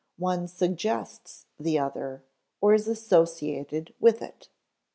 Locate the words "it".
4.23-4.49